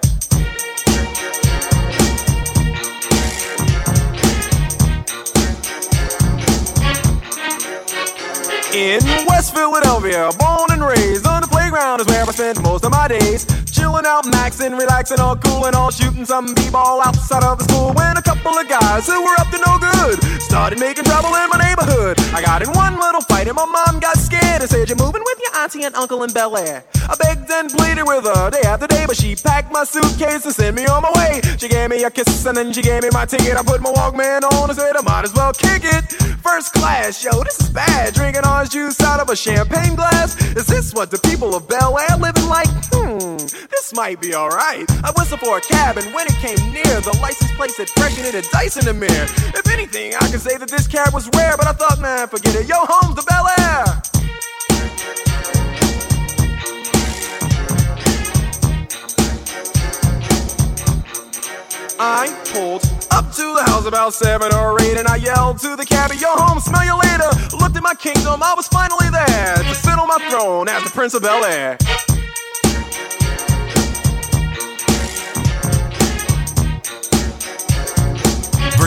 [8.74, 12.92] In West Philadelphia, born and raised on the playground is where I spent most of
[12.92, 13.46] my days.
[13.82, 17.92] Chilling out, maxing, relaxing, all cool and all shooting some b-ball outside of the school.
[17.94, 21.50] When a couple of guys who were up to no good started making trouble in
[21.50, 22.20] my neighborhood.
[22.32, 25.24] I got in one little fight and my mom got scared and said, "You're moving
[25.26, 28.62] with your auntie and uncle in Bel Air." I begged and pleaded with her day
[28.62, 31.42] after day, but she packed my suitcase and sent me on my way.
[31.58, 33.58] She gave me a kiss and then she gave me my ticket.
[33.58, 36.04] I put my Walkman on and said I might as well kick it.
[36.44, 38.14] First class, yo, this is bad.
[38.14, 40.36] Drinking orange juice out of a champagne glass.
[40.56, 42.70] Is this what the people of Bel Air living like?
[42.94, 43.38] Hmm,
[43.72, 44.90] this might be alright.
[45.04, 48.36] I whistled for a cab, and when it came near, the license plate said pregnant
[48.36, 49.28] and dice in the mirror.
[49.56, 52.56] If anything, I could say that this cab was rare, but I thought, man, forget
[52.56, 52.68] it.
[52.68, 54.02] Yo, home the Bel Air.
[62.04, 65.86] I pulled up to the house about seven or eight, and I yelled to the
[65.86, 69.76] cabbie, "Yo, home, smell you later." Looked at my kingdom, I was finally there to
[69.76, 71.78] sit on my throne as the Prince of Bel Air.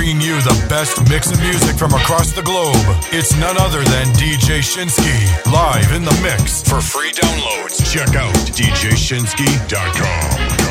[0.05, 2.77] Bringing you the best mix of music from across the globe.
[3.11, 6.63] It's none other than DJ Shinski, live in the mix.
[6.63, 10.64] For free downloads, check out djshinski.com.